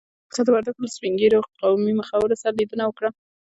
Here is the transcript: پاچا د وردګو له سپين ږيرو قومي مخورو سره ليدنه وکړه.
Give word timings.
پاچا 0.29 0.41
د 0.45 0.49
وردګو 0.53 0.83
له 0.85 0.89
سپين 0.95 1.13
ږيرو 1.19 1.39
قومي 1.59 1.93
مخورو 1.99 2.39
سره 2.41 2.57
ليدنه 2.59 2.83
وکړه. 2.87 3.09